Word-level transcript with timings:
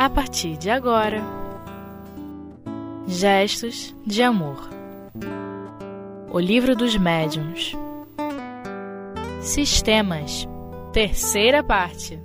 a 0.00 0.08
partir 0.08 0.56
de 0.56 0.70
agora. 0.70 1.22
Gestos 3.06 3.94
de 4.06 4.22
Amor. 4.22 4.70
O 6.32 6.40
Livro 6.40 6.74
dos 6.74 6.96
Médiuns. 6.96 7.76
Sistemas. 9.42 10.48
Terceira 10.94 11.62
parte. 11.62 12.18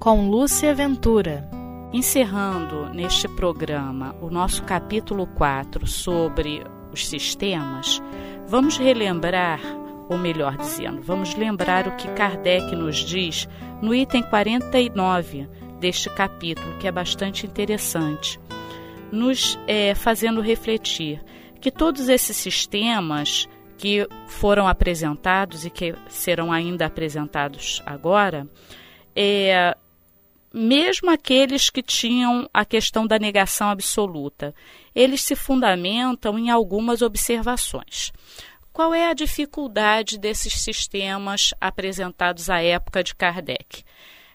Com 0.00 0.28
Lúcia 0.28 0.74
Ventura. 0.74 1.48
Encerrando 1.92 2.92
neste 2.92 3.28
programa 3.28 4.16
o 4.20 4.28
nosso 4.28 4.64
capítulo 4.64 5.28
4 5.28 5.86
sobre 5.86 6.64
os 6.92 7.06
sistemas, 7.06 8.02
vamos 8.48 8.76
relembrar, 8.78 9.60
ou 10.08 10.18
melhor 10.18 10.56
dizendo, 10.56 11.00
vamos 11.02 11.36
lembrar 11.36 11.86
o 11.86 11.94
que 11.94 12.08
Kardec 12.08 12.74
nos 12.74 12.96
diz 12.96 13.48
no 13.80 13.94
item 13.94 14.24
49 14.24 15.61
deste 15.82 16.08
capítulo, 16.08 16.78
que 16.78 16.86
é 16.86 16.92
bastante 16.92 17.44
interessante, 17.44 18.38
nos 19.10 19.58
é, 19.66 19.96
fazendo 19.96 20.40
refletir 20.40 21.20
que 21.60 21.72
todos 21.72 22.08
esses 22.08 22.36
sistemas 22.36 23.48
que 23.76 24.06
foram 24.28 24.68
apresentados 24.68 25.64
e 25.64 25.70
que 25.70 25.92
serão 26.08 26.52
ainda 26.52 26.86
apresentados 26.86 27.82
agora, 27.84 28.48
é, 29.14 29.76
mesmo 30.54 31.10
aqueles 31.10 31.68
que 31.68 31.82
tinham 31.82 32.48
a 32.54 32.64
questão 32.64 33.04
da 33.04 33.18
negação 33.18 33.68
absoluta, 33.68 34.54
eles 34.94 35.20
se 35.22 35.34
fundamentam 35.34 36.38
em 36.38 36.48
algumas 36.48 37.02
observações. 37.02 38.12
Qual 38.72 38.94
é 38.94 39.10
a 39.10 39.14
dificuldade 39.14 40.16
desses 40.16 40.62
sistemas 40.62 41.52
apresentados 41.60 42.48
à 42.48 42.62
época 42.62 43.02
de 43.02 43.16
Kardec? 43.16 43.84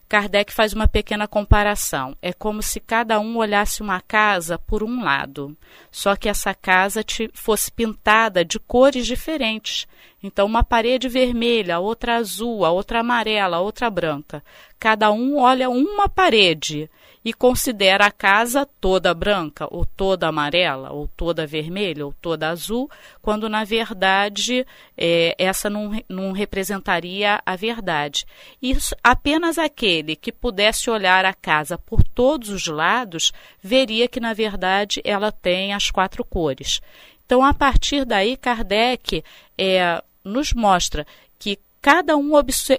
Kardec 0.08 0.54
faz 0.54 0.74
uma 0.74 0.88
pequena 0.88 1.28
comparação. 1.28 2.16
É 2.22 2.32
como 2.32 2.62
se 2.62 2.80
cada 2.80 3.20
um 3.20 3.38
olhasse 3.38 3.82
uma 3.82 4.00
casa 4.00 4.58
por 4.58 4.84
um 4.84 5.04
lado, 5.04 5.58
só 5.92 6.16
que 6.16 6.30
essa 6.30 6.54
casa 6.54 7.04
fosse 7.34 7.72
pintada 7.72 8.46
de 8.46 8.60
cores 8.60 9.06
diferentes. 9.06 9.86
Então, 10.22 10.48
uma 10.48 10.64
parede 10.64 11.08
vermelha, 11.08 11.80
outra 11.80 12.16
azul, 12.16 12.66
a 12.66 12.72
outra 12.72 13.02
amarela, 13.02 13.58
a 13.58 13.62
outra 13.62 13.90
branca. 13.90 14.44
Cada 14.80 15.12
um 15.12 15.38
olha 15.38 15.70
uma 15.70 16.10
parede 16.10 16.90
e 17.24 17.34
considera 17.34 18.06
a 18.06 18.12
casa 18.12 18.66
toda 18.80 19.14
branca, 19.14 19.68
ou 19.70 19.86
toda 19.86 20.28
amarela, 20.28 20.92
ou 20.92 21.08
toda 21.10 21.46
vermelha, 21.46 22.06
ou 22.06 22.14
toda 22.14 22.48
azul, 22.48 22.90
quando 23.22 23.50
na 23.50 23.64
verdade 23.64 24.66
é, 24.98 25.36
essa 25.38 25.70
não, 25.70 25.92
não 26.08 26.32
representaria 26.32 27.42
a 27.46 27.56
verdade. 27.56 28.26
Isso, 28.62 28.96
apenas 29.04 29.58
aquele 29.58 30.16
que 30.16 30.32
pudesse 30.32 30.90
olhar 30.90 31.26
a 31.26 31.34
casa 31.34 31.78
por 31.78 32.02
todos 32.02 32.50
os 32.50 32.66
lados 32.68 33.34
veria 33.62 34.08
que 34.08 34.20
na 34.22 34.34
verdade 34.34 35.02
ela 35.04 35.32
tem 35.32 35.74
as 35.74 35.92
quatro 35.92 36.24
cores. 36.24 36.82
Então, 37.26 37.44
a 37.44 37.54
partir 37.54 38.06
daí, 38.06 38.38
Kardec 38.38 39.22
é, 39.58 40.02
nos 40.28 40.54
mostra 40.54 41.06
que 41.40 41.60
cada 41.82 42.18
um 42.18 42.34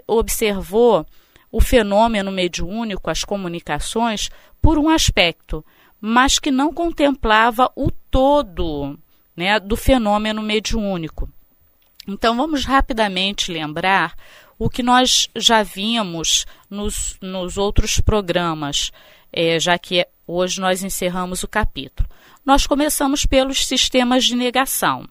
observou 0.07 1.07
o 1.51 1.61
fenômeno 1.61 2.31
mediúnico, 2.31 3.11
as 3.11 3.25
comunicações, 3.25 4.29
por 4.61 4.79
um 4.79 4.89
aspecto, 4.89 5.65
mas 6.01 6.39
que 6.39 6.51
não 6.51 6.73
contemplava 6.73 7.71
o 7.75 7.91
todo 7.91 8.99
né, 9.37 9.59
do 9.59 9.77
fenômeno 9.77 10.43
mediúnico. 10.43 11.29
Então 12.07 12.37
vamos 12.37 12.65
rapidamente 12.65 13.53
lembrar 13.53 14.15
o 14.59 14.69
que 14.69 14.83
nós 14.83 15.29
já 15.37 15.63
vimos 15.63 16.47
nos, 16.69 17.17
nos 17.23 17.57
outros 17.57 18.01
programas, 18.01 18.91
é, 19.33 19.59
já 19.61 19.79
que 19.79 20.07
hoje 20.27 20.61
nós 20.61 20.83
encerramos 20.83 21.43
o 21.43 21.49
capítulo. 21.49 22.09
Nós 22.45 22.67
começamos 22.67 23.25
pelos 23.25 23.67
sistemas 23.67 24.25
de 24.25 24.35
negação. 24.35 25.07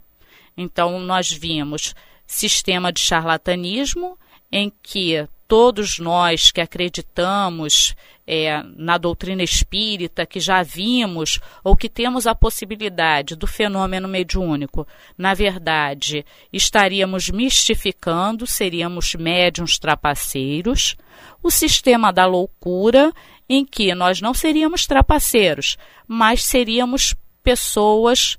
Então, 0.57 0.99
nós 0.99 1.31
vimos 1.31 1.93
sistema 2.27 2.91
de 2.91 2.99
charlatanismo, 2.99 4.17
em 4.51 4.71
que 4.83 5.27
todos 5.47 5.97
nós 5.97 6.51
que 6.51 6.59
acreditamos 6.59 7.95
é, 8.27 8.61
na 8.75 8.97
doutrina 8.97 9.41
espírita, 9.41 10.25
que 10.25 10.41
já 10.41 10.61
vimos 10.61 11.39
ou 11.63 11.75
que 11.75 11.87
temos 11.87 12.27
a 12.27 12.35
possibilidade 12.35 13.37
do 13.37 13.47
fenômeno 13.47 14.07
mediúnico, 14.09 14.85
na 15.17 15.33
verdade, 15.33 16.25
estaríamos 16.51 17.29
mistificando, 17.29 18.45
seríamos 18.45 19.15
médiums 19.15 19.79
trapaceiros. 19.79 20.97
O 21.41 21.49
sistema 21.49 22.11
da 22.11 22.25
loucura, 22.25 23.13
em 23.47 23.65
que 23.65 23.95
nós 23.95 24.19
não 24.19 24.33
seríamos 24.33 24.85
trapaceiros, 24.85 25.77
mas 26.05 26.43
seríamos 26.43 27.15
pessoas 27.41 28.37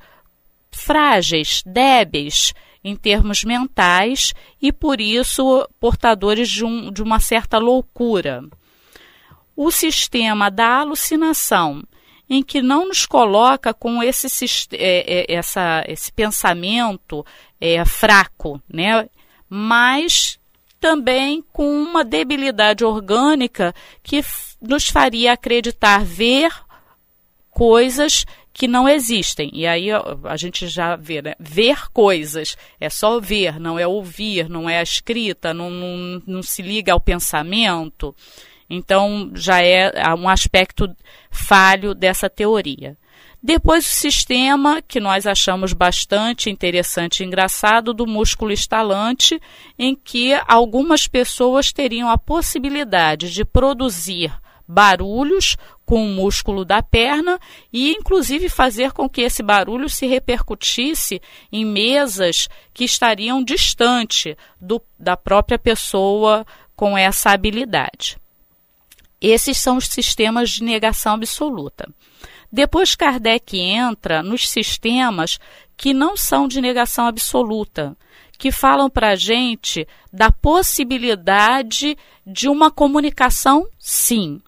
frágeis, 0.70 1.62
débeis, 1.64 2.52
em 2.88 2.96
termos 2.96 3.44
mentais 3.44 4.32
e, 4.60 4.72
por 4.72 5.00
isso, 5.00 5.68
portadores 5.78 6.48
de, 6.48 6.64
um, 6.64 6.90
de 6.90 7.02
uma 7.02 7.20
certa 7.20 7.58
loucura. 7.58 8.42
O 9.54 9.70
sistema 9.70 10.50
da 10.50 10.80
alucinação, 10.80 11.82
em 12.28 12.42
que 12.42 12.60
não 12.62 12.88
nos 12.88 13.06
coloca 13.06 13.72
com 13.72 14.02
esse, 14.02 14.26
é, 14.72 15.32
é, 15.32 15.34
essa, 15.34 15.84
esse 15.86 16.12
pensamento 16.12 17.24
é, 17.60 17.84
fraco, 17.84 18.60
né? 18.68 19.08
mas 19.48 20.38
também 20.80 21.42
com 21.52 21.68
uma 21.82 22.04
debilidade 22.04 22.84
orgânica 22.84 23.74
que 24.02 24.22
nos 24.60 24.88
faria 24.88 25.32
acreditar 25.32 26.04
ver 26.04 26.52
coisas 27.50 28.24
que 28.58 28.66
não 28.66 28.88
existem. 28.88 29.50
E 29.52 29.68
aí 29.68 29.86
a 30.24 30.36
gente 30.36 30.66
já 30.66 30.96
vê, 30.96 31.22
né? 31.22 31.34
Ver 31.38 31.88
coisas 31.92 32.56
é 32.80 32.90
só 32.90 33.20
ver, 33.20 33.60
não 33.60 33.78
é 33.78 33.86
ouvir, 33.86 34.48
não 34.48 34.68
é 34.68 34.80
a 34.80 34.82
escrita, 34.82 35.54
não, 35.54 35.70
não, 35.70 36.22
não 36.26 36.42
se 36.42 36.60
liga 36.60 36.92
ao 36.92 37.00
pensamento. 37.00 38.12
Então 38.68 39.30
já 39.32 39.62
é 39.62 39.92
um 40.12 40.28
aspecto 40.28 40.92
falho 41.30 41.94
dessa 41.94 42.28
teoria. 42.28 42.96
Depois 43.40 43.86
o 43.86 43.90
sistema 43.90 44.82
que 44.82 44.98
nós 44.98 45.24
achamos 45.24 45.72
bastante 45.72 46.50
interessante 46.50 47.20
e 47.22 47.26
engraçado 47.26 47.94
do 47.94 48.08
músculo 48.08 48.50
estalante, 48.50 49.40
em 49.78 49.94
que 49.94 50.32
algumas 50.48 51.06
pessoas 51.06 51.72
teriam 51.72 52.10
a 52.10 52.18
possibilidade 52.18 53.32
de 53.32 53.44
produzir 53.44 54.32
barulhos 54.68 55.56
com 55.86 56.04
o 56.04 56.08
músculo 56.08 56.66
da 56.66 56.82
perna 56.82 57.40
e, 57.72 57.92
inclusive, 57.92 58.50
fazer 58.50 58.92
com 58.92 59.08
que 59.08 59.22
esse 59.22 59.42
barulho 59.42 59.88
se 59.88 60.06
repercutisse 60.06 61.22
em 61.50 61.64
mesas 61.64 62.46
que 62.74 62.84
estariam 62.84 63.42
distante 63.42 64.36
do, 64.60 64.82
da 64.98 65.16
própria 65.16 65.58
pessoa 65.58 66.46
com 66.76 66.96
essa 66.96 67.30
habilidade. 67.30 68.18
Esses 69.20 69.56
são 69.56 69.78
os 69.78 69.86
sistemas 69.86 70.50
de 70.50 70.62
negação 70.62 71.14
absoluta. 71.14 71.88
Depois, 72.52 72.94
Kardec 72.94 73.58
entra 73.58 74.22
nos 74.22 74.48
sistemas 74.48 75.38
que 75.76 75.94
não 75.94 76.16
são 76.16 76.46
de 76.46 76.60
negação 76.60 77.06
absoluta, 77.06 77.96
que 78.38 78.52
falam 78.52 78.88
para 78.88 79.10
a 79.10 79.16
gente 79.16 79.86
da 80.12 80.30
possibilidade 80.30 81.96
de 82.26 82.48
uma 82.48 82.70
comunicação, 82.70 83.66
sim, 83.78 84.40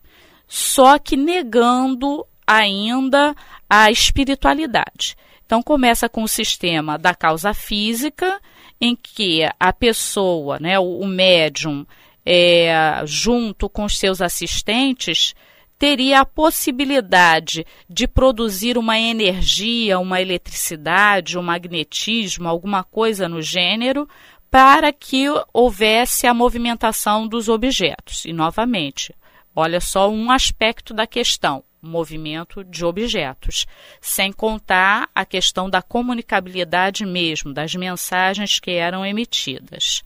só 0.53 0.99
que 0.99 1.17
negando 1.17 2.27
ainda 2.45 3.37
a 3.69 3.89
espiritualidade. 3.89 5.17
Então 5.47 5.63
começa 5.63 6.09
com 6.09 6.25
o 6.25 6.29
sistema 6.29 6.99
da 6.99 7.15
causa 7.15 7.55
física, 7.55 8.41
em 8.81 8.97
que 8.97 9.49
a 9.61 9.73
pessoa, 9.73 10.59
né, 10.59 10.77
o, 10.77 10.99
o 10.99 11.07
médium, 11.07 11.87
é, 12.27 13.01
junto 13.05 13.69
com 13.69 13.85
os 13.85 13.97
seus 13.97 14.21
assistentes, 14.21 15.37
teria 15.79 16.21
a 16.21 16.27
possibilidade 16.27 17.65
de 17.89 18.09
produzir 18.09 18.77
uma 18.77 18.99
energia, 18.99 20.01
uma 20.01 20.21
eletricidade, 20.21 21.39
um 21.39 21.43
magnetismo, 21.43 22.49
alguma 22.49 22.83
coisa 22.83 23.29
no 23.29 23.41
gênero, 23.41 24.09
para 24.51 24.93
que 24.93 25.27
houvesse 25.53 26.27
a 26.27 26.35
movimentação 26.35 27.29
dos 27.29 27.49
objetos. 27.49 28.25
E, 28.25 28.33
novamente, 28.33 29.15
Olha 29.61 29.79
só 29.79 30.09
um 30.09 30.31
aspecto 30.31 30.95
da 30.95 31.07
questão, 31.07 31.63
movimento 31.83 32.65
de 32.65 32.83
objetos, 32.83 33.67
sem 34.01 34.33
contar 34.33 35.11
a 35.15 35.23
questão 35.27 35.69
da 35.69 35.83
comunicabilidade 35.83 37.05
mesmo, 37.05 37.53
das 37.53 37.75
mensagens 37.75 38.59
que 38.59 38.71
eram 38.71 39.05
emitidas. 39.05 40.03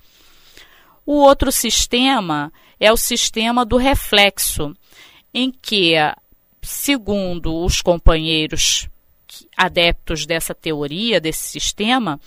O 1.06 1.12
outro 1.12 1.52
sistema 1.52 2.52
é 2.80 2.90
o 2.90 2.96
sistema 2.96 3.64
do 3.64 3.76
reflexo, 3.76 4.76
em 5.32 5.52
que, 5.52 5.94
segundo 6.60 7.64
os 7.64 7.80
companheiros 7.80 8.88
adeptos 9.56 10.26
dessa 10.26 10.52
teoria, 10.52 11.20
desse 11.20 11.48
sistema, 11.48 12.18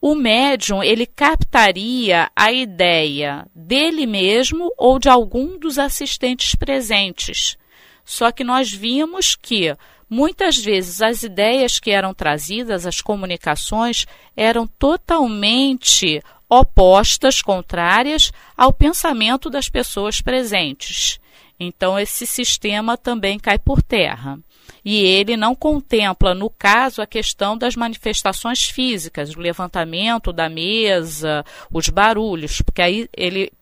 o 0.00 0.14
médium 0.14 0.82
ele 0.82 1.06
captaria 1.06 2.30
a 2.34 2.52
ideia 2.52 3.46
dele 3.54 4.06
mesmo 4.06 4.72
ou 4.76 4.98
de 4.98 5.08
algum 5.08 5.58
dos 5.58 5.78
assistentes 5.78 6.54
presentes. 6.54 7.56
Só 8.04 8.30
que 8.30 8.44
nós 8.44 8.72
vimos 8.72 9.36
que 9.36 9.76
muitas 10.08 10.56
vezes 10.56 11.02
as 11.02 11.22
ideias 11.22 11.78
que 11.78 11.90
eram 11.90 12.14
trazidas, 12.14 12.86
as 12.86 13.00
comunicações, 13.00 14.06
eram 14.36 14.66
totalmente 14.66 16.22
opostas, 16.48 17.42
contrárias 17.42 18.32
ao 18.56 18.72
pensamento 18.72 19.50
das 19.50 19.68
pessoas 19.68 20.22
presentes. 20.22 21.20
Então, 21.60 21.98
esse 21.98 22.24
sistema 22.24 22.96
também 22.96 23.38
cai 23.38 23.58
por 23.58 23.82
terra. 23.82 24.38
E 24.84 25.00
ele 25.00 25.36
não 25.36 25.54
contempla, 25.54 26.34
no 26.34 26.48
caso, 26.48 27.02
a 27.02 27.06
questão 27.06 27.56
das 27.56 27.76
manifestações 27.76 28.64
físicas, 28.64 29.34
o 29.34 29.40
levantamento 29.40 30.32
da 30.32 30.48
mesa, 30.48 31.44
os 31.70 31.88
barulhos, 31.88 32.62
porque 32.62 32.82
aí 32.82 33.08
ele 33.16 33.52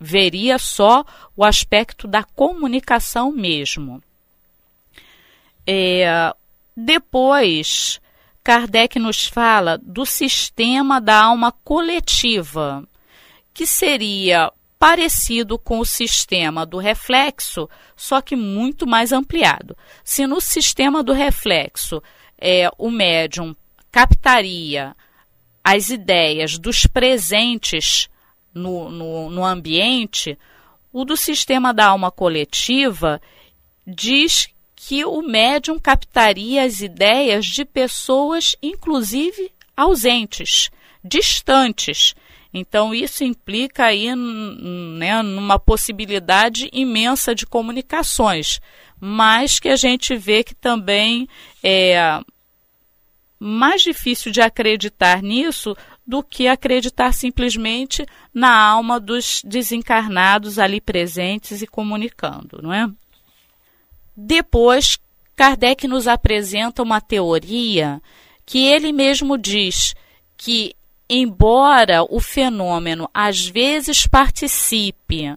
veria 0.00 0.58
só 0.58 1.04
o 1.36 1.44
aspecto 1.44 2.06
da 2.06 2.22
comunicação 2.22 3.30
mesmo. 3.30 4.02
É, 5.66 6.34
depois, 6.76 8.00
Kardec 8.42 8.98
nos 8.98 9.24
fala 9.24 9.78
do 9.78 10.04
sistema 10.04 11.00
da 11.00 11.24
alma 11.24 11.52
coletiva, 11.52 12.86
que 13.52 13.66
seria 13.66 14.52
parecido 14.84 15.58
com 15.58 15.78
o 15.78 15.86
sistema 15.86 16.66
do 16.66 16.76
reflexo, 16.76 17.70
só 17.96 18.20
que 18.20 18.36
muito 18.36 18.86
mais 18.86 19.12
ampliado. 19.12 19.74
Se 20.04 20.26
no 20.26 20.42
sistema 20.42 21.02
do 21.02 21.14
reflexo 21.14 22.02
é, 22.36 22.68
o 22.76 22.90
médium 22.90 23.56
captaria 23.90 24.94
as 25.64 25.88
ideias 25.88 26.58
dos 26.58 26.84
presentes 26.84 28.10
no, 28.52 28.90
no, 28.90 29.30
no 29.30 29.42
ambiente, 29.42 30.38
o 30.92 31.02
do 31.02 31.16
sistema 31.16 31.72
da 31.72 31.86
alma 31.86 32.10
coletiva 32.10 33.22
diz 33.86 34.50
que 34.76 35.02
o 35.02 35.22
médium 35.22 35.78
captaria 35.78 36.62
as 36.62 36.82
ideias 36.82 37.46
de 37.46 37.64
pessoas, 37.64 38.54
inclusive 38.62 39.50
ausentes, 39.74 40.68
distantes. 41.02 42.14
Então, 42.56 42.94
isso 42.94 43.24
implica 43.24 43.86
aí 43.86 44.14
né, 44.14 45.20
numa 45.22 45.58
possibilidade 45.58 46.70
imensa 46.72 47.34
de 47.34 47.44
comunicações, 47.44 48.60
mas 49.00 49.58
que 49.58 49.68
a 49.68 49.74
gente 49.74 50.16
vê 50.16 50.44
que 50.44 50.54
também 50.54 51.28
é 51.64 52.20
mais 53.40 53.82
difícil 53.82 54.30
de 54.30 54.40
acreditar 54.40 55.20
nisso 55.20 55.76
do 56.06 56.22
que 56.22 56.46
acreditar 56.46 57.12
simplesmente 57.12 58.06
na 58.32 58.56
alma 58.56 59.00
dos 59.00 59.42
desencarnados 59.44 60.58
ali 60.58 60.80
presentes 60.80 61.60
e 61.60 61.66
comunicando, 61.66 62.60
não 62.62 62.72
é? 62.72 62.88
Depois, 64.16 64.98
Kardec 65.34 65.88
nos 65.88 66.06
apresenta 66.06 66.82
uma 66.82 67.00
teoria 67.00 68.00
que 68.46 68.64
ele 68.64 68.92
mesmo 68.92 69.36
diz 69.36 69.94
que, 70.36 70.74
embora 71.08 72.02
o 72.08 72.20
fenômeno 72.20 73.08
às 73.12 73.46
vezes 73.46 74.06
participe 74.06 75.36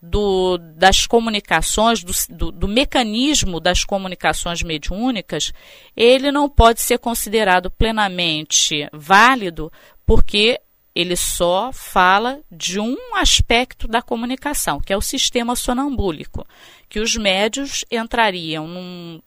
do, 0.00 0.58
das 0.58 1.06
comunicações, 1.06 2.04
do, 2.04 2.12
do, 2.30 2.52
do, 2.52 2.68
mecanismo 2.68 3.58
das 3.58 3.84
comunicações 3.84 4.62
mediúnicas, 4.62 5.52
ele 5.96 6.30
não 6.30 6.48
pode 6.48 6.80
ser 6.80 6.98
considerado 6.98 7.70
plenamente 7.70 8.88
válido 8.92 9.72
porque 10.04 10.60
ele 10.94 11.16
só 11.16 11.70
fala 11.72 12.40
de 12.50 12.80
um 12.80 12.96
aspecto 13.16 13.86
da 13.86 14.00
comunicação, 14.00 14.80
que 14.80 14.92
é 14.92 14.96
o 14.96 15.02
sistema 15.02 15.54
sonambúlico, 15.54 16.46
que 16.88 17.00
os 17.00 17.16
médios 17.16 17.84
entrariam 17.90 18.66
num, 18.66 19.20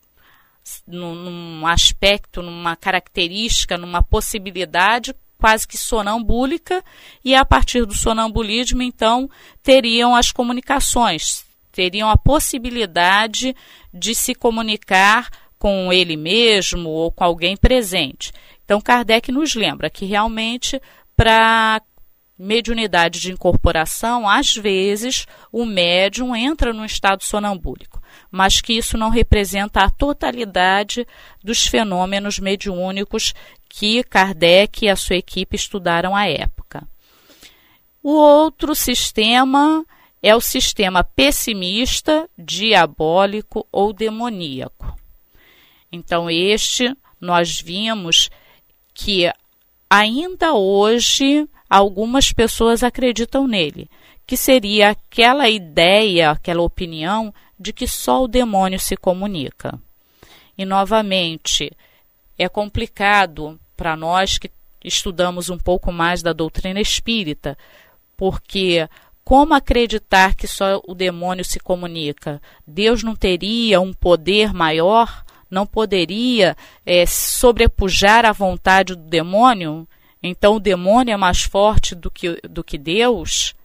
num 0.87 1.67
aspecto, 1.67 2.41
numa 2.41 2.75
característica, 2.75 3.77
numa 3.77 4.01
possibilidade 4.01 5.13
quase 5.39 5.67
que 5.67 5.77
sonambúlica, 5.77 6.83
e 7.23 7.33
a 7.33 7.45
partir 7.45 7.85
do 7.85 7.93
sonambulismo, 7.93 8.83
então, 8.83 9.29
teriam 9.63 10.15
as 10.15 10.31
comunicações, 10.31 11.45
teriam 11.71 12.09
a 12.09 12.17
possibilidade 12.17 13.55
de 13.93 14.13
se 14.13 14.35
comunicar 14.35 15.29
com 15.57 15.91
ele 15.91 16.17
mesmo 16.17 16.89
ou 16.89 17.11
com 17.11 17.23
alguém 17.23 17.55
presente. 17.55 18.33
Então, 18.65 18.81
Kardec 18.81 19.31
nos 19.31 19.55
lembra 19.55 19.89
que 19.89 20.05
realmente, 20.05 20.79
para 21.15 21.81
mediunidade 22.37 23.19
de 23.19 23.33
incorporação, 23.33 24.27
às 24.27 24.55
vezes 24.55 25.25
o 25.51 25.65
médium 25.65 26.33
entra 26.33 26.71
num 26.71 26.85
estado 26.85 27.21
sonambúlico, 27.21 28.01
mas 28.31 28.61
que 28.61 28.73
isso 28.73 28.97
não 28.97 29.09
representa 29.09 29.81
a 29.81 29.89
totalidade 29.89 31.05
dos 31.43 31.67
fenômenos 31.67 32.39
mediúnicos 32.39 33.33
que 33.69 34.03
Kardec 34.03 34.83
e 34.83 34.89
a 34.89 34.95
sua 34.95 35.15
equipe 35.15 35.55
estudaram 35.55 36.15
à 36.15 36.27
época. 36.27 36.87
O 38.01 38.11
outro 38.11 38.73
sistema 38.73 39.85
é 40.21 40.35
o 40.35 40.41
sistema 40.41 41.03
pessimista, 41.03 42.29
diabólico 42.37 43.65
ou 43.71 43.93
demoníaco. 43.93 44.97
Então, 45.91 46.29
este 46.29 46.93
nós 47.21 47.61
vimos 47.61 48.29
que 48.93 49.31
ainda 49.89 50.53
hoje 50.53 51.47
algumas 51.69 52.31
pessoas 52.31 52.83
acreditam 52.83 53.47
nele, 53.47 53.89
que 54.25 54.35
seria 54.35 54.89
aquela 54.89 55.49
ideia, 55.49 56.31
aquela 56.31 56.61
opinião 56.61 57.33
de 57.59 57.73
que 57.73 57.87
só 57.87 58.23
o 58.23 58.27
demônio 58.27 58.79
se 58.79 58.95
comunica. 58.95 59.79
E 60.57 60.65
novamente, 60.65 61.71
é 62.39 62.49
complicado 62.49 63.59
para 63.77 63.95
nós 63.95 64.39
que 64.39 64.49
estudamos 64.83 65.49
um 65.49 65.57
pouco 65.57 65.91
mais 65.91 66.23
da 66.23 66.33
doutrina 66.33 66.81
espírita, 66.81 67.55
porque 68.17 68.89
como 69.23 69.53
acreditar 69.53 70.33
que 70.33 70.47
só 70.47 70.81
o 70.87 70.95
demônio 70.95 71.45
se 71.45 71.59
comunica? 71.59 72.41
Deus 72.65 73.03
não 73.03 73.15
teria 73.15 73.79
um 73.79 73.93
poder 73.93 74.53
maior? 74.53 75.23
não 75.49 75.65
poderia 75.65 76.55
é, 76.85 77.05
sobrepujar 77.05 78.25
a 78.25 78.31
vontade 78.31 78.95
do 78.95 79.03
demônio? 79.03 79.87
Então 80.21 80.55
o 80.55 80.59
demônio 80.59 81.13
é 81.13 81.17
mais 81.17 81.43
forte 81.43 81.95
do 81.95 82.11
que, 82.11 82.39
do 82.47 82.63
que 82.63 82.77
Deus? 82.77 83.55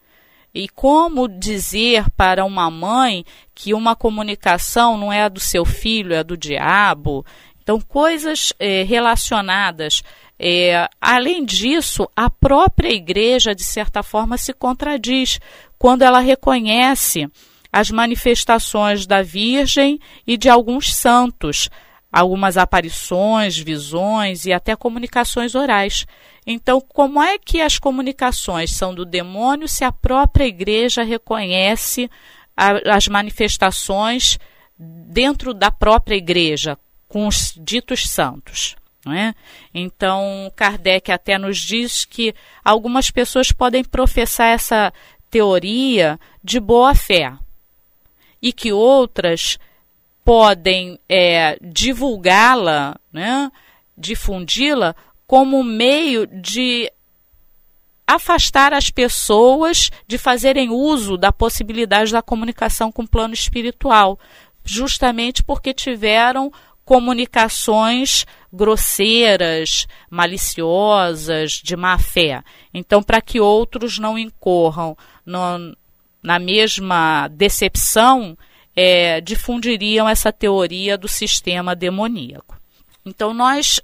E 0.55 0.69
como 0.69 1.29
dizer 1.29 2.09
para 2.11 2.45
uma 2.45 2.71
mãe 2.71 3.25
que 3.55 3.75
uma 3.75 3.97
comunicação 3.97 4.97
não 4.97 5.13
é 5.13 5.25
a 5.25 5.29
do 5.29 5.41
seu 5.41 5.65
filho, 5.65 6.15
é 6.15 6.19
a 6.19 6.23
do 6.23 6.37
diabo? 6.37 7.27
Então, 7.65 7.81
coisas 7.81 8.53
é, 8.59 8.83
relacionadas. 8.83 10.03
É, 10.39 10.87
além 11.01 11.45
disso, 11.45 12.07
a 12.15 12.29
própria 12.29 12.93
igreja, 12.93 13.55
de 13.55 13.65
certa 13.65 14.03
forma, 14.03 14.37
se 14.37 14.53
contradiz 14.53 15.41
quando 15.79 16.03
ela 16.03 16.21
reconhece 16.21 17.27
as 17.73 17.91
manifestações 17.91 19.07
da 19.07 19.23
Virgem 19.23 19.99
e 20.27 20.37
de 20.37 20.49
alguns 20.49 20.95
santos, 20.95 21.71
algumas 22.13 22.59
aparições, 22.59 23.59
visões 23.59 24.45
e 24.45 24.53
até 24.53 24.77
comunicações 24.77 25.55
orais. 25.55 26.07
Então, 26.47 26.81
como 26.81 27.23
é 27.23 27.39
que 27.39 27.63
as 27.63 27.79
comunicações 27.79 28.73
são 28.73 28.95
do 28.95 29.07
demônio 29.07 29.67
se 29.67 29.85
a 29.85 29.91
própria 29.91 30.45
igreja 30.45 31.03
reconhece 31.03 32.11
a, 32.55 32.95
as 32.95 33.09
manifestações 33.09 34.39
dentro 34.79 35.55
da 35.55 35.71
própria 35.71 36.17
igreja, 36.17 36.79
com 37.15 37.29
os 37.29 37.55
ditos 37.57 38.11
santos? 38.11 38.75
É? 39.07 39.35
Então, 39.73 40.53
Kardec 40.57 41.13
até 41.13 41.39
nos 41.39 41.59
diz 41.59 42.05
que 42.05 42.35
algumas 42.65 43.09
pessoas 43.09 43.53
podem 43.53 43.85
professar 43.85 44.49
essa 44.49 44.93
teoria 45.31 46.19
de 46.43 46.59
boa 46.59 46.93
fé, 46.93 47.33
e 48.43 48.53
que 48.53 48.73
outras 48.73 49.61
podem 50.25 50.99
é, 51.09 51.57
divulgá-la, 51.63 52.99
né, 53.13 53.53
difundi-la 53.97 54.97
como 55.25 55.63
meio 55.63 56.27
de 56.27 56.91
afastar 58.05 58.73
as 58.73 58.91
pessoas 58.91 59.89
de 60.05 60.19
fazerem 60.19 60.69
uso 60.71 61.17
da 61.17 61.31
possibilidade 61.31 62.11
da 62.11 62.23
comunicação 62.23 62.91
com 62.91 63.03
o 63.03 63.09
plano 63.09 63.35
espiritual, 63.35 64.19
justamente 64.65 65.45
porque 65.45 65.73
tiveram 65.73 66.53
comunicações 66.85 68.27
grosseiras, 68.53 69.87
maliciosas, 70.11 71.53
de 71.53 71.77
má 71.77 71.99
fé. 71.99 72.43
Então, 72.73 73.03
para 73.03 73.21
que 73.21 73.41
outros 73.41 73.99
não 73.99 74.19
incorram 74.19 74.97
no, 75.25 75.77
na 76.23 76.39
mesma 76.39 77.29
decepção, 77.29 78.37
é, 78.77 79.21
difundiriam 79.21 80.09
essa 80.09 80.33
teoria 80.33 80.99
do 80.99 81.09
sistema 81.09 81.75
demoníaco. 81.75 82.59
Então, 83.05 83.33
nós 83.35 83.81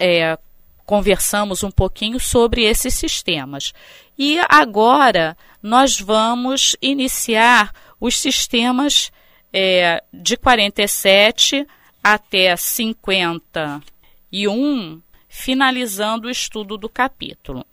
é, 0.00 0.38
conversamos 0.84 1.62
um 1.62 1.70
pouquinho 1.70 2.18
sobre 2.18 2.64
esses 2.64 2.94
sistemas. 2.94 3.72
E 4.18 4.38
agora 4.48 5.36
nós 5.62 6.00
vamos 6.00 6.76
iniciar 6.80 7.72
os 8.00 8.18
sistemas 8.18 9.12
é, 9.52 10.02
de 10.12 10.36
47 10.36 11.66
até 12.02 12.56
51, 12.56 15.02
finalizando 15.28 16.28
o 16.28 16.30
estudo 16.30 16.76
do 16.76 16.88
capítulo. 16.88 17.64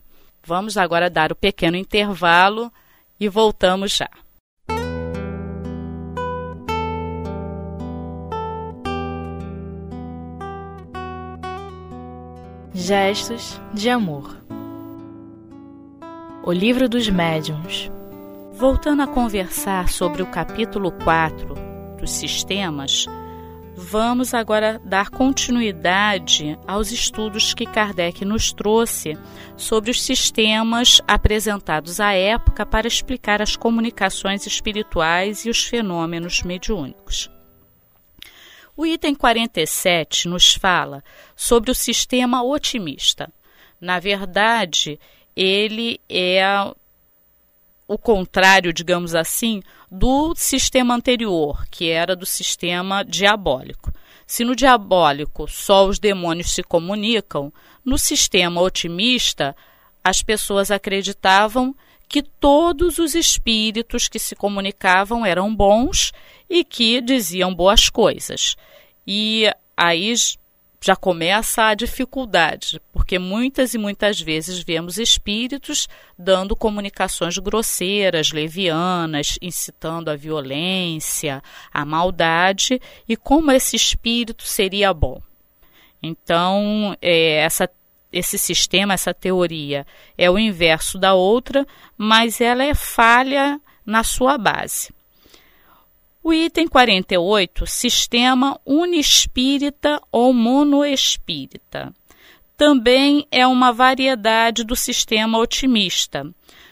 Vamos 0.44 0.78
agora 0.78 1.10
dar 1.10 1.32
o 1.32 1.36
pequeno 1.36 1.78
intervalo 1.78 2.72
e 3.20 3.28
voltamos 3.28 3.96
já. 3.96 4.10
Gestos 12.74 13.60
de 13.74 13.90
amor. 13.90 14.38
O 16.44 16.52
livro 16.52 16.88
dos 16.88 17.10
médiuns. 17.10 17.90
Voltando 18.54 19.02
a 19.02 19.08
conversar 19.08 19.90
sobre 19.90 20.22
o 20.22 20.28
capítulo 20.28 20.92
4 20.92 21.56
dos 22.00 22.12
sistemas, 22.12 23.08
vamos 23.76 24.34
agora 24.34 24.80
dar 24.86 25.10
continuidade 25.10 26.58
aos 26.66 26.92
estudos 26.92 27.54
que 27.54 27.66
Kardec 27.66 28.24
nos 28.24 28.54
trouxe 28.54 29.18
sobre 29.58 29.92
os 29.92 30.02
sistemas 30.02 31.02
apresentados 31.06 32.00
à 32.00 32.14
época 32.14 32.66
para 32.66 32.88
explicar 32.88 33.42
as 33.42 33.58
comunicações 33.58 34.48
espirituais 34.48 35.46
e 35.46 35.50
os 35.50 35.66
fenômenos 35.66 36.42
mediúnicos. 36.42 37.30
O 38.78 38.86
item 38.86 39.14
47 39.14 40.28
nos 40.28 40.54
fala 40.54 41.04
sobre 41.36 41.70
o 41.70 41.76
sistema 41.76 42.44
otimista. 42.44 43.32
Na 43.80 44.00
verdade, 44.00 45.00
ele 45.36 46.00
é 46.10 46.44
o 47.88 47.98
contrário, 47.98 48.74
digamos 48.74 49.14
assim, 49.14 49.62
do 49.90 50.34
sistema 50.36 50.96
anterior, 50.96 51.66
que 51.70 51.90
era 51.90 52.16
do 52.16 52.26
sistema 52.26 53.04
diabólico. 53.04 53.92
Se 54.26 54.44
no 54.44 54.56
diabólico 54.56 55.48
só 55.48 55.86
os 55.86 56.00
demônios 56.00 56.52
se 56.52 56.64
comunicam, 56.64 57.54
no 57.84 57.98
sistema 57.98 58.62
otimista 58.62 59.56
as 60.04 60.22
pessoas 60.22 60.72
acreditavam 60.72 61.76
que 62.08 62.22
todos 62.22 63.00
os 63.00 63.16
espíritos 63.16 64.08
que 64.08 64.20
se 64.20 64.36
comunicavam 64.36 65.26
eram 65.26 65.54
bons 65.56 66.12
e 66.50 66.64
que 66.64 67.02
diziam 67.02 67.54
boas 67.54 67.90
coisas. 67.90 68.56
E 69.06 69.50
aí 69.76 70.14
já 70.86 70.96
começa 70.96 71.64
a 71.64 71.74
dificuldade, 71.74 72.80
porque 72.94 73.18
muitas 73.18 73.74
e 73.74 73.78
muitas 73.80 74.22
vezes 74.22 74.60
vemos 74.60 75.00
espíritos 75.00 75.88
dando 76.16 76.56
comunicações 76.56 77.40
grosseiras, 77.40 78.32
levianas, 78.32 79.40
incitando 79.42 80.10
a 80.10 80.16
violência, 80.16 81.42
a 81.74 81.84
maldade, 81.84 82.80
e 83.10 83.18
como 83.18 83.52
esse 83.52 83.76
espírito 83.76 84.44
seria 84.44 84.94
bom. 84.94 85.20
Então, 86.04 86.96
é, 87.02 87.38
essa, 87.38 87.68
esse 88.14 88.38
sistema, 88.38 88.94
essa 88.94 89.12
teoria, 89.12 89.88
é 90.16 90.30
o 90.30 90.38
inverso 90.38 91.00
da 91.00 91.16
outra, 91.16 91.66
mas 91.98 92.40
ela 92.40 92.64
é 92.64 92.76
falha 92.76 93.60
na 93.84 94.04
sua 94.04 94.38
base. 94.38 94.94
O 96.28 96.34
item 96.34 96.68
48, 96.68 97.68
sistema 97.68 98.60
unispírita 98.66 100.02
ou 100.12 100.34
monoespírita. 100.34 101.94
Também 102.58 103.28
é 103.30 103.46
uma 103.46 103.72
variedade 103.72 104.64
do 104.64 104.76
sistema 104.76 105.38
otimista. 105.38 106.26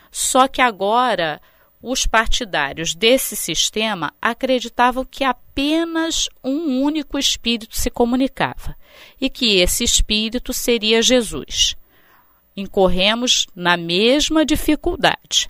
Só 0.10 0.48
que 0.48 0.60
agora 0.60 1.40
os 1.84 2.08
partidários 2.08 2.96
desse 2.96 3.36
sistema 3.36 4.12
acreditavam 4.20 5.06
que 5.06 5.24
apenas 5.24 6.28
um 6.44 6.82
único 6.82 7.20
espírito 7.20 7.78
se 7.78 7.92
comunicava 7.92 8.76
e 9.22 9.30
que 9.30 9.58
esse 9.58 9.84
espírito 9.84 10.52
seria 10.52 11.00
Jesus. 11.00 11.76
Incorremos 12.58 13.46
na 13.56 13.78
mesma 13.78 14.44
dificuldade. 14.44 15.48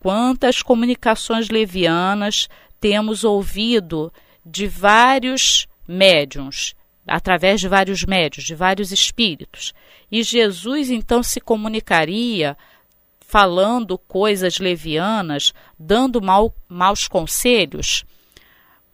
Quantas 0.00 0.62
comunicações 0.62 1.48
levianas 1.48 2.48
temos 2.80 3.24
ouvido 3.24 4.12
de 4.44 4.66
vários 4.66 5.66
médiums, 5.86 6.74
através 7.06 7.60
de 7.60 7.68
vários 7.68 8.04
médios, 8.04 8.44
de 8.44 8.54
vários 8.54 8.92
espíritos. 8.92 9.72
E 10.10 10.22
Jesus 10.22 10.90
então 10.90 11.22
se 11.22 11.40
comunicaria 11.40 12.56
falando 13.20 13.98
coisas 13.98 14.58
levianas, 14.58 15.52
dando 15.78 16.22
mal, 16.22 16.54
maus 16.68 17.08
conselhos. 17.08 18.04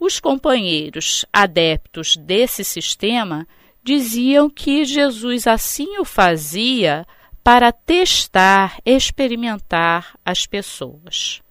Os 0.00 0.18
companheiros 0.18 1.24
adeptos 1.32 2.16
desse 2.16 2.64
sistema 2.64 3.46
diziam 3.84 4.48
que 4.48 4.84
Jesus 4.84 5.46
assim 5.46 5.98
o 5.98 6.04
fazia 6.04 7.06
para 7.44 7.72
testar, 7.72 8.78
experimentar 8.86 10.16
as 10.24 10.46
pessoas. 10.46 11.42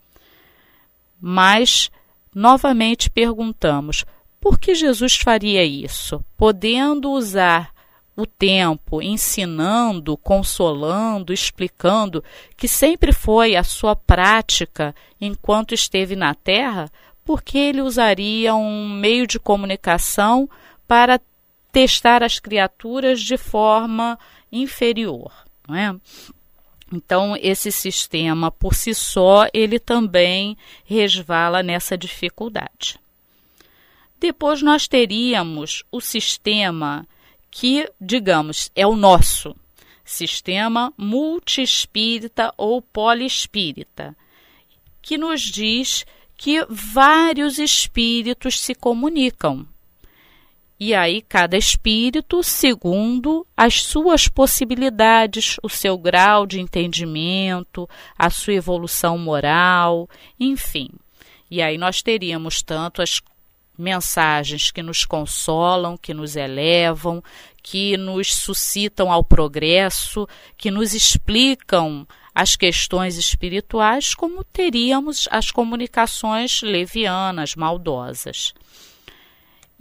Mas 1.20 1.92
novamente 2.34 3.10
perguntamos: 3.10 4.06
por 4.40 4.60
que 4.60 4.74
Jesus 4.74 5.16
faria 5.16 5.64
isso? 5.64 6.24
Podendo 6.38 7.12
usar 7.12 7.72
o 8.16 8.26
tempo 8.26 9.02
ensinando, 9.02 10.18
consolando, 10.18 11.34
explicando, 11.34 12.24
que 12.58 12.68
sempre 12.68 13.14
foi 13.14 13.56
a 13.56 13.64
sua 13.64 13.96
prática 13.96 14.94
enquanto 15.20 15.74
esteve 15.74 16.16
na 16.16 16.34
Terra, 16.34 16.92
por 17.24 17.42
que 17.42 17.58
ele 17.58 17.82
usaria 17.82 18.54
um 18.56 18.90
meio 18.90 19.26
de 19.26 19.40
comunicação 19.40 20.50
para 20.88 21.20
testar 21.72 22.22
as 22.24 22.40
criaturas 22.40 23.22
de 23.22 23.38
forma 23.38 24.20
inferior, 24.52 25.32
não 25.68 25.76
é? 25.76 25.96
Então, 26.92 27.38
esse 27.40 27.72
sistema 27.72 28.52
por 28.52 28.76
si 28.76 28.94
só, 28.94 29.48
ele 29.54 29.80
também 29.80 30.58
resvala 30.84 31.64
nessa 31.64 31.98
dificuldade. 31.98 33.00
Depois 34.20 34.62
nós 34.62 34.88
teríamos 34.88 35.84
o 35.92 36.02
sistema 36.02 37.08
que, 37.50 37.90
digamos, 38.00 38.70
é 38.76 38.86
o 38.86 38.96
nosso, 38.96 39.56
sistema 40.04 40.94
multiespírita 40.98 42.54
ou 42.58 42.82
poliespírita, 42.82 44.16
que 45.02 45.18
nos 45.18 45.42
diz 45.42 46.06
que 46.38 46.66
vários 46.70 47.58
espíritos 47.58 48.60
se 48.60 48.76
comunicam. 48.76 49.66
E 50.84 50.96
aí, 50.96 51.22
cada 51.22 51.56
espírito, 51.56 52.42
segundo 52.42 53.46
as 53.56 53.84
suas 53.84 54.28
possibilidades, 54.28 55.58
o 55.62 55.70
seu 55.70 55.96
grau 55.96 56.48
de 56.48 56.60
entendimento, 56.60 57.88
a 58.18 58.32
sua 58.32 58.56
evolução 58.56 59.16
moral, 59.16 60.10
enfim. 60.40 60.90
E 61.52 61.62
aí 61.62 61.78
nós 61.78 62.02
teríamos 62.02 62.64
tanto 62.64 63.00
as 63.00 63.22
mensagens 63.78 64.72
que 64.72 64.82
nos 64.82 65.06
consolam, 65.06 65.96
que 65.96 66.16
nos 66.16 66.36
elevam, 66.36 67.24
que 67.62 67.96
nos 67.96 68.34
suscitam 68.34 69.12
ao 69.12 69.24
progresso, 69.24 70.28
que 70.58 70.72
nos 70.72 70.96
explicam 70.96 72.08
as 72.34 72.56
questões 72.56 73.18
espirituais, 73.18 74.16
como 74.16 74.44
teríamos 74.44 75.28
as 75.30 75.52
comunicações 75.52 76.64
levianas, 76.64 77.56
maldosas. 77.56 78.56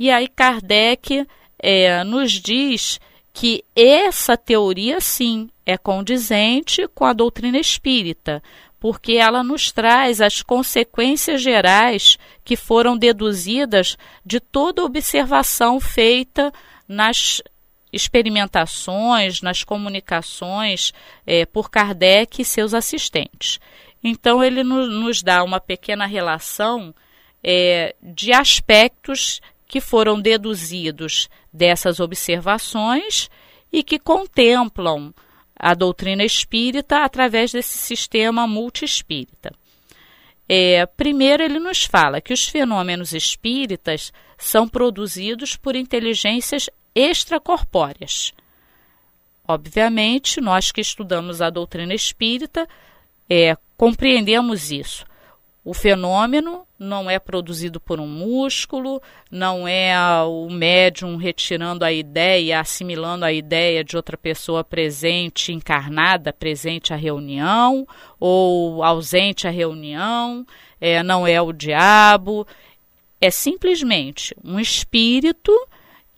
E 0.00 0.11
aí 0.11 0.28
Kardec 0.28 1.26
é, 1.59 2.02
nos 2.04 2.33
diz 2.33 2.99
que 3.35 3.62
essa 3.76 4.35
teoria, 4.35 4.99
sim, 4.99 5.50
é 5.66 5.76
condizente 5.76 6.88
com 6.95 7.04
a 7.04 7.12
doutrina 7.12 7.59
espírita, 7.59 8.42
porque 8.80 9.12
ela 9.12 9.42
nos 9.42 9.71
traz 9.71 10.23
as 10.23 10.40
consequências 10.40 11.42
gerais 11.42 12.16
que 12.42 12.57
foram 12.57 12.97
deduzidas 12.97 13.99
de 14.25 14.40
toda 14.40 14.83
observação 14.83 15.78
feita 15.78 16.50
nas 16.88 17.42
experimentações, 17.92 19.42
nas 19.42 19.62
comunicações 19.64 20.95
é, 21.26 21.45
por 21.45 21.71
Kardec 21.71 22.40
e 22.40 22.45
seus 22.47 22.73
assistentes. 22.73 23.61
Então, 24.02 24.42
ele 24.42 24.64
no, 24.64 24.87
nos 24.87 25.23
dá 25.23 25.45
uma 25.45 25.61
pequena 25.61 26.07
relação 26.07 26.95
é, 27.45 27.95
de 28.02 28.33
aspectos 28.33 29.42
que 29.71 29.81
foram 29.81 30.21
deduzidos 30.21 31.29
dessas 31.53 32.00
observações 32.00 33.31
e 33.73 33.85
que 33.85 34.00
contemplam 34.00 35.15
a 35.55 35.75
doutrina 35.75 36.25
espírita 36.25 37.05
através 37.05 37.53
desse 37.53 37.79
sistema 37.79 38.49
multiespírita. 38.49 39.55
É, 40.49 40.85
primeiro, 40.87 41.45
ele 41.45 41.61
nos 41.61 41.85
fala 41.85 42.21
que 42.21 42.33
os 42.33 42.49
fenômenos 42.49 43.12
espíritas 43.12 44.12
são 44.37 44.69
produzidos 44.69 45.55
por 45.55 45.77
inteligências 45.77 46.69
extracorpóreas. 46.93 48.33
Obviamente, 49.47 50.41
nós 50.41 50.73
que 50.73 50.81
estudamos 50.81 51.41
a 51.41 51.49
doutrina 51.49 51.95
espírita 51.95 52.69
é, 53.29 53.57
compreendemos 53.77 54.73
isso. 54.73 55.07
O 55.62 55.75
fenômeno 55.75 56.67
não 56.79 57.11
é 57.11 57.19
produzido 57.19 57.79
por 57.79 58.00
um 58.00 58.07
músculo, 58.07 59.02
não 59.31 59.69
é 59.69 59.95
o 60.23 60.49
médium 60.49 61.17
retirando 61.17 61.85
a 61.85 61.93
ideia, 61.93 62.61
assimilando 62.61 63.26
a 63.26 63.33
ideia 63.33 63.85
de 63.85 63.95
outra 63.95 64.17
pessoa 64.17 64.64
presente, 64.64 65.52
encarnada, 65.52 66.33
presente 66.33 66.95
à 66.95 66.97
reunião, 66.97 67.87
ou 68.19 68.83
ausente 68.83 69.47
à 69.47 69.50
reunião, 69.50 70.47
é, 70.81 71.02
não 71.02 71.26
é 71.26 71.40
o 71.43 71.52
diabo, 71.52 72.47
é 73.21 73.31
simplesmente 73.31 74.35
um 74.43 74.59
espírito 74.59 75.52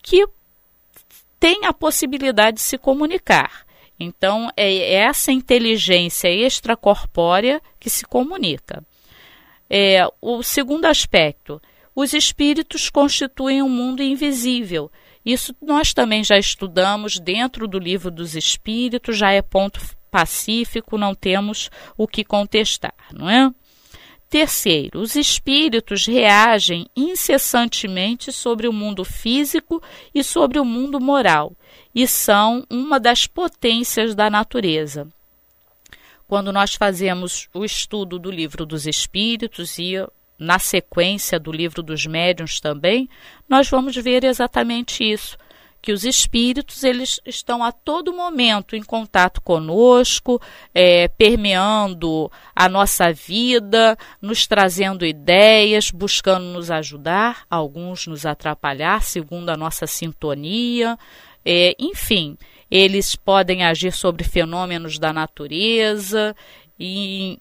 que 0.01 0.25
tem 1.37 1.65
a 1.65 1.73
possibilidade 1.73 2.55
de 2.55 2.63
se 2.63 2.77
comunicar. 2.77 3.65
Então, 3.99 4.49
é 4.55 4.93
essa 4.93 5.33
inteligência 5.33 6.29
extracorpórea 6.29 7.61
que 7.77 7.89
se 7.89 8.05
comunica. 8.05 8.81
É, 9.75 10.07
o 10.21 10.43
segundo 10.43 10.85
aspecto, 10.85 11.59
os 11.95 12.13
espíritos 12.13 12.91
constituem 12.91 13.63
um 13.63 13.69
mundo 13.69 14.03
invisível. 14.03 14.91
Isso 15.25 15.55
nós 15.59 15.95
também 15.95 16.23
já 16.23 16.37
estudamos 16.37 17.19
dentro 17.19 17.67
do 17.67 17.79
livro 17.79 18.11
dos 18.11 18.35
espíritos, 18.35 19.17
já 19.17 19.31
é 19.31 19.41
ponto 19.41 19.81
pacífico, 20.11 20.95
não 20.95 21.15
temos 21.15 21.71
o 21.97 22.07
que 22.07 22.23
contestar, 22.23 22.93
não 23.11 23.27
é? 23.27 23.49
Terceiro, 24.29 24.99
os 24.99 25.15
espíritos 25.15 26.05
reagem 26.05 26.85
incessantemente 26.95 28.31
sobre 28.31 28.67
o 28.67 28.73
mundo 28.73 29.03
físico 29.03 29.81
e 30.13 30.23
sobre 30.23 30.59
o 30.59 30.65
mundo 30.65 31.01
moral 31.01 31.51
e 31.95 32.07
são 32.07 32.63
uma 32.69 32.99
das 32.99 33.25
potências 33.25 34.13
da 34.13 34.29
natureza 34.29 35.07
quando 36.33 36.51
nós 36.51 36.73
fazemos 36.73 37.47
o 37.53 37.63
estudo 37.63 38.17
do 38.17 38.31
livro 38.31 38.65
dos 38.65 38.87
Espíritos 38.87 39.77
e 39.77 40.03
na 40.35 40.57
sequência 40.57 41.39
do 41.39 41.51
livro 41.51 41.83
dos 41.83 42.07
Médiuns 42.07 42.59
também, 42.59 43.07
nós 43.47 43.69
vamos 43.69 43.95
ver 43.95 44.23
exatamente 44.23 45.03
isso, 45.03 45.37
que 45.79 45.91
os 45.91 46.03
espíritos 46.03 46.83
eles 46.83 47.19
estão 47.23 47.63
a 47.63 47.71
todo 47.71 48.11
momento 48.11 48.75
em 48.75 48.81
contato 48.81 49.41
conosco, 49.41 50.41
é, 50.73 51.07
permeando 51.07 52.31
a 52.55 52.67
nossa 52.67 53.13
vida, 53.13 53.95
nos 54.19 54.47
trazendo 54.47 55.05
ideias, 55.05 55.91
buscando 55.91 56.45
nos 56.45 56.71
ajudar, 56.71 57.45
alguns 57.47 58.07
nos 58.07 58.25
atrapalhar, 58.25 59.03
segundo 59.03 59.51
a 59.51 59.55
nossa 59.55 59.85
sintonia, 59.85 60.97
é, 61.45 61.75
enfim 61.77 62.35
eles 62.69 63.15
podem 63.15 63.63
agir 63.63 63.91
sobre 63.91 64.23
fenômenos 64.23 64.97
da 64.97 65.13
natureza 65.13 66.35
e 66.79 67.39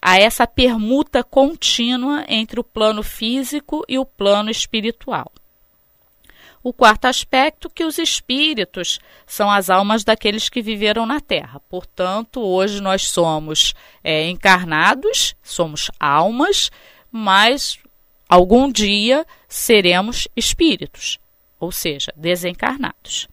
a 0.00 0.18
essa 0.18 0.46
permuta 0.46 1.24
contínua 1.24 2.24
entre 2.28 2.60
o 2.60 2.64
plano 2.64 3.02
físico 3.02 3.84
e 3.88 3.98
o 3.98 4.04
plano 4.04 4.50
espiritual. 4.50 5.32
O 6.62 6.72
quarto 6.72 7.06
aspecto 7.06 7.68
que 7.68 7.84
os 7.84 7.98
espíritos 7.98 8.98
são 9.26 9.50
as 9.50 9.68
almas 9.68 10.02
daqueles 10.02 10.48
que 10.48 10.62
viveram 10.62 11.04
na 11.04 11.20
Terra. 11.20 11.60
Portanto, 11.68 12.40
hoje 12.40 12.80
nós 12.80 13.08
somos 13.08 13.74
é, 14.02 14.28
encarnados, 14.28 15.34
somos 15.42 15.90
almas, 16.00 16.70
mas 17.10 17.78
algum 18.28 18.72
dia 18.72 19.26
seremos 19.46 20.26
espíritos, 20.34 21.18
ou 21.60 21.70
seja, 21.70 22.12
desencarnados. 22.16 23.28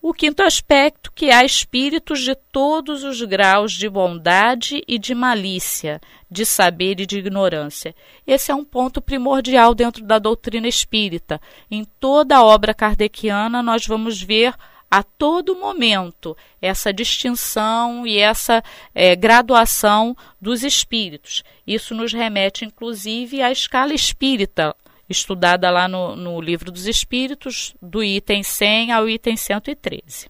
O 0.00 0.12
quinto 0.12 0.42
aspecto, 0.42 1.10
que 1.12 1.30
há 1.30 1.44
espíritos 1.44 2.20
de 2.20 2.34
todos 2.34 3.02
os 3.02 3.20
graus 3.22 3.72
de 3.72 3.88
bondade 3.88 4.82
e 4.86 4.98
de 4.98 5.14
malícia, 5.14 6.00
de 6.30 6.46
saber 6.46 7.00
e 7.00 7.06
de 7.06 7.18
ignorância. 7.18 7.94
Esse 8.26 8.52
é 8.52 8.54
um 8.54 8.64
ponto 8.64 9.00
primordial 9.00 9.74
dentro 9.74 10.04
da 10.04 10.18
doutrina 10.18 10.68
espírita. 10.68 11.40
Em 11.70 11.84
toda 11.84 12.36
a 12.36 12.44
obra 12.44 12.72
kardeciana, 12.72 13.62
nós 13.62 13.86
vamos 13.86 14.22
ver 14.22 14.54
a 14.90 15.02
todo 15.02 15.56
momento 15.56 16.36
essa 16.62 16.92
distinção 16.92 18.06
e 18.06 18.18
essa 18.18 18.62
é, 18.94 19.16
graduação 19.16 20.16
dos 20.40 20.62
espíritos. 20.62 21.42
Isso 21.66 21.94
nos 21.94 22.12
remete, 22.12 22.64
inclusive, 22.64 23.42
à 23.42 23.50
escala 23.50 23.92
espírita, 23.92 24.74
estudada 25.08 25.70
lá 25.70 25.86
no, 25.88 26.16
no 26.16 26.40
Livro 26.40 26.70
dos 26.70 26.86
Espíritos, 26.86 27.74
do 27.80 28.02
item 28.02 28.42
100 28.42 28.92
ao 28.92 29.08
item 29.08 29.36
113. 29.36 30.28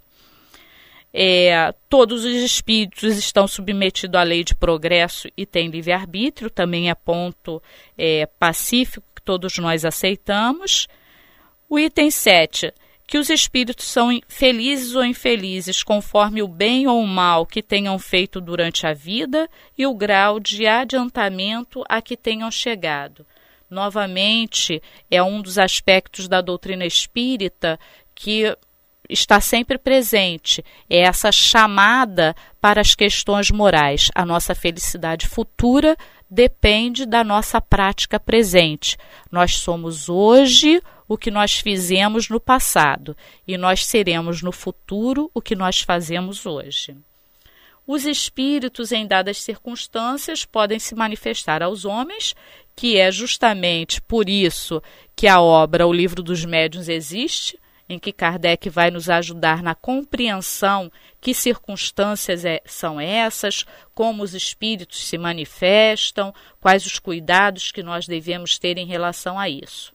É, 1.19 1.75
todos 1.89 2.25
os 2.25 2.35
espíritos 2.35 3.17
estão 3.17 3.49
submetidos 3.49 4.21
à 4.21 4.23
lei 4.23 4.45
de 4.45 4.55
progresso 4.55 5.29
e 5.35 5.47
têm 5.47 5.71
livre-arbítrio, 5.71 6.51
também 6.51 6.91
é 6.91 6.95
ponto 6.95 7.62
é, 7.97 8.27
pacífico 8.39 9.07
que 9.15 9.23
todos 9.23 9.57
nós 9.57 9.87
aceitamos. 9.87 10.87
O 11.71 11.79
item 11.79 12.11
7, 12.11 12.71
que 13.07 13.17
os 13.17 13.31
espíritos 13.31 13.87
são 13.87 14.11
felizes 14.29 14.95
ou 14.95 15.03
infelizes 15.03 15.83
conforme 15.83 16.43
o 16.43 16.49
bem 16.49 16.87
ou 16.87 17.01
o 17.01 17.07
mal 17.07 17.47
que 17.47 17.62
tenham 17.62 17.99
feito 17.99 18.39
durante 18.39 18.87
a 18.87 18.93
vida 18.93 19.49
e 19.79 19.87
o 19.87 19.95
grau 19.95 20.39
de 20.39 20.67
adiantamento 20.67 21.83
a 21.89 22.03
que 22.03 22.17
tenham 22.17 22.51
chegado 22.51 23.25
novamente, 23.71 24.83
é 25.11 25.23
um 25.23 25.41
dos 25.41 25.59
aspectos 25.59 26.29
da 26.29 26.41
doutrina 26.41 26.85
espírita 26.85 27.79
que 28.15 28.57
está 29.09 29.41
sempre 29.41 29.79
presente. 29.79 30.65
É 30.89 31.01
essa 31.01 31.31
chamada 31.31 32.35
para 32.61 32.81
as 32.81 32.95
questões 32.95 33.51
morais. 33.51 34.11
A 34.15 34.25
nossa 34.25 34.55
felicidade 34.55 35.27
futura 35.27 35.97
depende 36.29 37.07
da 37.07 37.23
nossa 37.23 37.61
prática 37.61 38.19
presente. 38.19 38.97
Nós 39.31 39.57
somos 39.59 40.09
hoje 40.09 40.83
o 41.09 41.17
que 41.17 41.31
nós 41.31 41.59
fizemos 41.59 42.29
no 42.29 42.41
passado 42.41 43.17
e 43.47 43.57
nós 43.57 43.87
seremos 43.87 44.43
no 44.43 44.51
futuro 44.51 45.31
o 45.33 45.41
que 45.41 45.55
nós 45.55 45.81
fazemos 45.81 46.47
hoje. 46.47 46.97
Os 47.87 48.05
espíritos, 48.05 48.91
em 48.91 49.07
dadas 49.07 49.41
circunstâncias, 49.41 50.45
podem 50.45 50.79
se 50.81 50.97
manifestar 50.97 51.63
aos 51.63 51.85
homens 51.85 52.35
que 52.77 52.99
é 52.99 53.11
justamente 53.11 54.03
por 54.03 54.29
isso 54.29 54.83
que 55.17 55.27
a 55.27 55.41
obra 55.41 55.87
O 55.87 55.93
Livro 55.93 56.23
dos 56.23 56.45
Médiuns 56.45 56.91
existe, 56.91 57.59
em 57.89 57.99
que 57.99 58.12
Kardec 58.12 58.69
vai 58.69 58.91
nos 58.91 59.09
ajudar 59.09 59.62
na 59.62 59.75
compreensão 59.75 60.93
que 61.21 61.33
circunstâncias 61.33 62.45
é, 62.45 62.61
são 62.67 63.01
essas, 63.01 63.65
como 63.95 64.23
os 64.23 64.35
espíritos 64.35 65.07
se 65.07 65.17
manifestam, 65.17 66.35
quais 66.61 66.85
os 66.85 66.99
cuidados 66.99 67.73
que 67.73 67.83
nós 67.83 68.07
devemos 68.07 68.59
ter 68.59 68.77
em 68.77 68.87
relação 68.87 69.39
a 69.39 69.49
isso. 69.49 69.95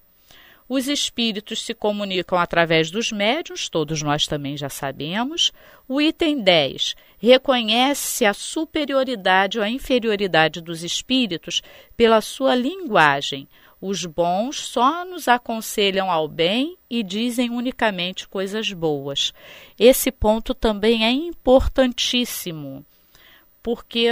Os 0.68 0.88
espíritos 0.88 1.64
se 1.64 1.74
comunicam 1.74 2.40
através 2.40 2.90
dos 2.90 3.12
médiuns, 3.12 3.68
todos 3.68 4.02
nós 4.02 4.26
também 4.26 4.56
já 4.56 4.70
sabemos. 4.70 5.52
O 5.86 6.00
item 6.00 6.42
10 6.42 6.96
reconhece 7.22 8.26
a 8.26 8.34
superioridade 8.34 9.60
ou 9.60 9.64
a 9.64 9.70
inferioridade 9.70 10.60
dos 10.60 10.84
espíritos 10.84 11.62
pela 11.96 12.20
sua 12.20 12.56
linguagem. 12.56 13.48
Os 13.80 14.06
bons 14.06 14.60
só 14.60 15.06
nos 15.06 15.28
aconselham 15.28 16.10
ao 16.10 16.28
bem 16.28 16.78
e 16.90 17.04
dizem 17.04 17.50
unicamente 17.50 18.28
coisas 18.28 18.72
boas. 18.74 19.34
Esse 19.78 20.12
ponto 20.12 20.54
também 20.54 21.06
é 21.06 21.12
importantíssimo, 21.12 22.86
porque 23.62 24.10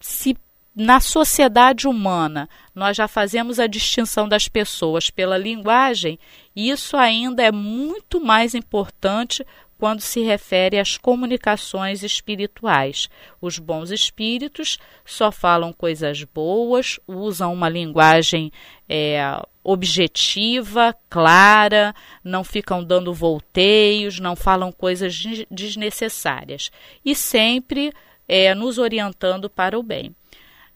se 0.00 0.36
na 0.74 1.00
sociedade 1.00 1.86
humana 1.86 2.48
nós 2.74 2.96
já 2.96 3.06
fazemos 3.06 3.60
a 3.60 3.66
distinção 3.66 4.28
das 4.28 4.48
pessoas 4.48 5.08
pela 5.08 5.38
linguagem, 5.38 6.18
isso 6.54 6.96
ainda 6.96 7.42
é 7.42 7.52
muito 7.52 8.20
mais 8.20 8.54
importante 8.54 9.46
quando 9.84 10.00
se 10.00 10.22
refere 10.22 10.78
às 10.78 10.96
comunicações 10.96 12.02
espirituais. 12.02 13.06
Os 13.38 13.58
bons 13.58 13.90
espíritos 13.90 14.78
só 15.04 15.30
falam 15.30 15.74
coisas 15.74 16.24
boas, 16.24 16.98
usam 17.06 17.52
uma 17.52 17.68
linguagem 17.68 18.50
é, 18.88 19.20
objetiva, 19.62 20.96
clara, 21.10 21.94
não 22.24 22.42
ficam 22.42 22.82
dando 22.82 23.12
volteios, 23.12 24.18
não 24.18 24.34
falam 24.34 24.72
coisas 24.72 25.22
desnecessárias 25.50 26.70
e 27.04 27.14
sempre 27.14 27.92
é, 28.26 28.54
nos 28.54 28.78
orientando 28.78 29.50
para 29.50 29.78
o 29.78 29.82
bem. 29.82 30.16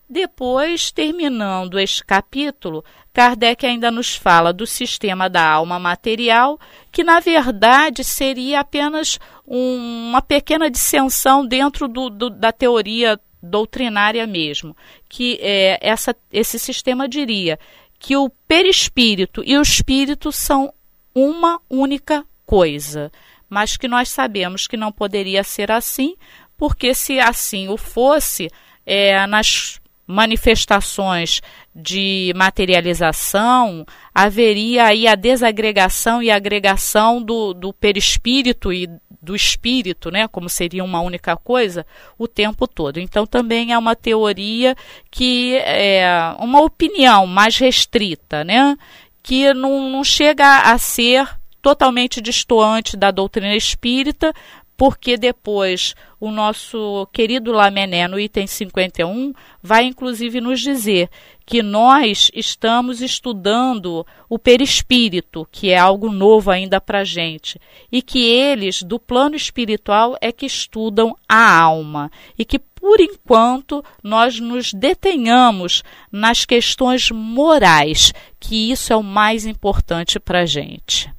Depois, 0.08 0.90
terminando 0.90 1.78
este 1.78 2.02
capítulo, 2.02 2.82
Kardec 3.12 3.66
ainda 3.66 3.90
nos 3.90 4.14
fala 4.16 4.54
do 4.54 4.66
sistema 4.66 5.28
da 5.28 5.46
alma 5.46 5.78
material, 5.78 6.58
que 6.90 7.04
na 7.04 7.20
verdade 7.20 8.02
seria 8.02 8.60
apenas 8.60 9.18
um, 9.46 10.08
uma 10.08 10.22
pequena 10.22 10.70
dissensão 10.70 11.46
dentro 11.46 11.86
do, 11.86 12.08
do, 12.08 12.30
da 12.30 12.50
teoria 12.52 13.20
doutrinária 13.42 14.26
mesmo, 14.26 14.74
que 15.08 15.38
é, 15.42 15.78
essa, 15.80 16.16
esse 16.32 16.58
sistema 16.58 17.06
diria 17.06 17.58
que 17.98 18.16
o 18.16 18.30
perispírito 18.46 19.42
e 19.44 19.58
o 19.58 19.62
espírito 19.62 20.32
são 20.32 20.72
uma 21.14 21.60
única 21.68 22.24
coisa, 22.46 23.12
mas 23.48 23.76
que 23.76 23.88
nós 23.88 24.08
sabemos 24.08 24.66
que 24.66 24.76
não 24.76 24.90
poderia 24.90 25.44
ser 25.44 25.70
assim, 25.70 26.14
porque 26.56 26.94
se 26.94 27.18
assim 27.20 27.68
o 27.68 27.76
fosse, 27.76 28.50
é, 28.86 29.26
nas 29.26 29.80
manifestações 30.08 31.42
de 31.76 32.32
materialização, 32.34 33.84
haveria 34.14 34.86
aí 34.86 35.06
a 35.06 35.14
desagregação 35.14 36.22
e 36.22 36.30
agregação 36.30 37.22
do, 37.22 37.52
do 37.52 37.74
perispírito 37.74 38.72
e 38.72 38.88
do 39.20 39.36
espírito, 39.36 40.10
né, 40.10 40.26
como 40.26 40.48
seria 40.48 40.82
uma 40.82 41.02
única 41.02 41.36
coisa, 41.36 41.84
o 42.16 42.26
tempo 42.26 42.66
todo. 42.66 42.98
Então 42.98 43.26
também 43.26 43.72
é 43.74 43.78
uma 43.78 43.94
teoria 43.94 44.74
que 45.10 45.56
é 45.56 46.08
uma 46.38 46.62
opinião 46.62 47.26
mais 47.26 47.58
restrita, 47.58 48.42
né, 48.42 48.78
que 49.22 49.52
não, 49.52 49.90
não 49.90 50.02
chega 50.02 50.72
a 50.72 50.78
ser 50.78 51.28
totalmente 51.60 52.20
distoante 52.22 52.96
da 52.96 53.10
doutrina 53.10 53.54
espírita, 53.54 54.32
porque 54.78 55.16
depois 55.16 55.96
o 56.20 56.30
nosso 56.30 57.08
querido 57.12 57.50
Lamené, 57.50 58.06
no 58.06 58.18
item 58.18 58.46
51, 58.46 59.32
vai 59.60 59.84
inclusive 59.84 60.40
nos 60.40 60.60
dizer 60.60 61.10
que 61.44 61.64
nós 61.64 62.30
estamos 62.32 63.02
estudando 63.02 64.06
o 64.28 64.38
perispírito, 64.38 65.48
que 65.50 65.70
é 65.70 65.76
algo 65.76 66.12
novo 66.12 66.52
ainda 66.52 66.80
para 66.80 67.00
a 67.00 67.04
gente, 67.04 67.60
e 67.90 68.00
que 68.00 68.24
eles, 68.24 68.84
do 68.84 69.00
plano 69.00 69.34
espiritual, 69.34 70.16
é 70.20 70.30
que 70.30 70.46
estudam 70.46 71.16
a 71.28 71.60
alma, 71.60 72.08
e 72.38 72.44
que 72.44 72.60
por 72.60 73.00
enquanto 73.00 73.84
nós 74.00 74.38
nos 74.38 74.72
detenhamos 74.72 75.82
nas 76.12 76.44
questões 76.44 77.10
morais, 77.10 78.12
que 78.38 78.70
isso 78.70 78.92
é 78.92 78.96
o 78.96 79.02
mais 79.02 79.44
importante 79.44 80.20
para 80.20 80.42
a 80.42 80.46
gente 80.46 81.10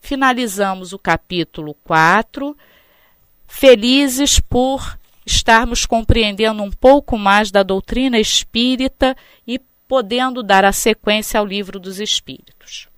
finalizamos 0.00 0.92
o 0.92 0.98
capítulo 0.98 1.74
4, 1.84 2.56
felizes 3.46 4.40
por 4.40 4.98
estarmos 5.24 5.86
compreendendo 5.86 6.62
um 6.62 6.70
pouco 6.70 7.16
mais 7.16 7.50
da 7.50 7.62
doutrina 7.62 8.18
espírita 8.18 9.16
e 9.46 9.60
podendo 9.86 10.42
dar 10.42 10.64
a 10.64 10.72
sequência 10.72 11.38
ao 11.38 11.46
livro 11.46 11.78
dos 11.78 12.00
Espíritos. 12.00 12.89